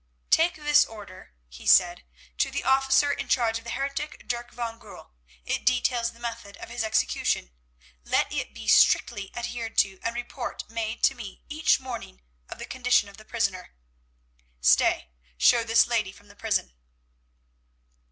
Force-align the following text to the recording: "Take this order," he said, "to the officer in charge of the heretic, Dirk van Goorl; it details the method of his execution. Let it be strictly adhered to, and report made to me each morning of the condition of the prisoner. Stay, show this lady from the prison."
"Take 0.31 0.55
this 0.55 0.83
order," 0.83 1.35
he 1.47 1.67
said, 1.67 2.03
"to 2.39 2.49
the 2.49 2.63
officer 2.63 3.11
in 3.11 3.27
charge 3.27 3.59
of 3.59 3.63
the 3.65 3.69
heretic, 3.69 4.27
Dirk 4.27 4.49
van 4.51 4.79
Goorl; 4.79 5.11
it 5.45 5.63
details 5.63 6.11
the 6.11 6.19
method 6.19 6.57
of 6.57 6.69
his 6.71 6.83
execution. 6.83 7.51
Let 8.03 8.33
it 8.33 8.51
be 8.51 8.67
strictly 8.67 9.29
adhered 9.35 9.77
to, 9.77 9.99
and 10.01 10.15
report 10.15 10.67
made 10.71 11.03
to 11.03 11.13
me 11.13 11.43
each 11.49 11.79
morning 11.79 12.23
of 12.49 12.57
the 12.57 12.65
condition 12.65 13.09
of 13.09 13.17
the 13.17 13.25
prisoner. 13.25 13.75
Stay, 14.59 15.11
show 15.37 15.63
this 15.63 15.85
lady 15.85 16.11
from 16.11 16.29
the 16.29 16.35
prison." 16.35 16.73